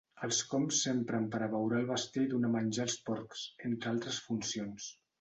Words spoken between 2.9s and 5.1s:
porcs, entre altres funcions.